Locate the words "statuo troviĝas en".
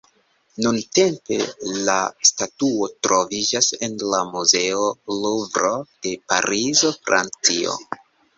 2.29-3.99